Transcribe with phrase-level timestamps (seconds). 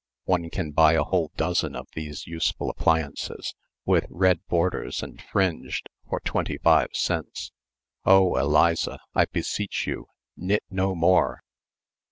[0.23, 3.53] (One can buy a whole dozen of these useful appliances,
[3.85, 7.51] with red borders and fringed, for twenty five cents.)
[8.03, 11.43] Oh, Eliza, I beseech you, knit no more!